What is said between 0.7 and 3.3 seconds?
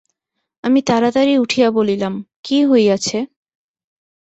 তাড়াতাড়ি উঠিয়া বলিলাম, কী হইয়াছে?